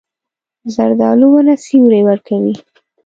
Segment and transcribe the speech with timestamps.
[0.73, 2.55] زردالو ونه سیوری ورکوي.